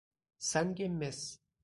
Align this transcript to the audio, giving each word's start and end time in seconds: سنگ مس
سنگ 0.39 0.81
مس 0.83 1.37